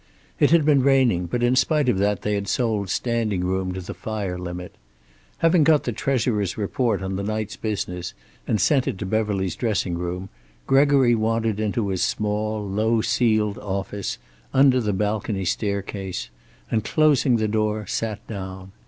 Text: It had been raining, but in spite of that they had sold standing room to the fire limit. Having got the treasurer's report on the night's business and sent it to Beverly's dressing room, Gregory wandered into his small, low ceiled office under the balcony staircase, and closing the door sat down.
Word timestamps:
It 0.39 0.49
had 0.49 0.65
been 0.65 0.81
raining, 0.81 1.27
but 1.27 1.43
in 1.43 1.55
spite 1.55 1.87
of 1.87 1.99
that 1.99 2.23
they 2.23 2.33
had 2.33 2.47
sold 2.47 2.89
standing 2.89 3.43
room 3.43 3.71
to 3.73 3.81
the 3.81 3.93
fire 3.93 4.35
limit. 4.39 4.73
Having 5.37 5.63
got 5.65 5.83
the 5.83 5.91
treasurer's 5.91 6.57
report 6.57 7.03
on 7.03 7.17
the 7.17 7.23
night's 7.23 7.55
business 7.55 8.15
and 8.47 8.59
sent 8.59 8.87
it 8.87 8.97
to 8.97 9.05
Beverly's 9.05 9.55
dressing 9.55 9.95
room, 9.95 10.29
Gregory 10.65 11.13
wandered 11.13 11.59
into 11.59 11.89
his 11.89 12.01
small, 12.01 12.67
low 12.67 13.01
ceiled 13.01 13.59
office 13.59 14.17
under 14.55 14.81
the 14.81 14.91
balcony 14.91 15.45
staircase, 15.45 16.31
and 16.71 16.83
closing 16.83 17.35
the 17.35 17.47
door 17.47 17.85
sat 17.85 18.25
down. 18.25 18.71